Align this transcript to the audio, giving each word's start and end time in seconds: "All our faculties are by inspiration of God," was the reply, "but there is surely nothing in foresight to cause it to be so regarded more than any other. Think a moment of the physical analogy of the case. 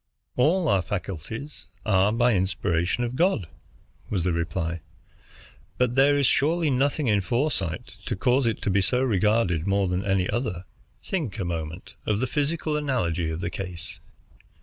"All 0.35 0.67
our 0.67 0.81
faculties 0.81 1.67
are 1.85 2.11
by 2.11 2.33
inspiration 2.33 3.03
of 3.03 3.15
God," 3.15 3.47
was 4.09 4.23
the 4.23 4.33
reply, 4.33 4.79
"but 5.77 5.93
there 5.93 6.17
is 6.17 6.25
surely 6.25 6.71
nothing 6.71 7.05
in 7.05 7.21
foresight 7.21 7.97
to 8.07 8.15
cause 8.15 8.47
it 8.47 8.63
to 8.63 8.71
be 8.71 8.81
so 8.81 9.03
regarded 9.03 9.67
more 9.67 9.87
than 9.87 10.03
any 10.03 10.27
other. 10.27 10.63
Think 11.03 11.37
a 11.37 11.45
moment 11.45 11.93
of 12.07 12.19
the 12.19 12.25
physical 12.25 12.75
analogy 12.75 13.29
of 13.29 13.41
the 13.41 13.51
case. 13.51 13.99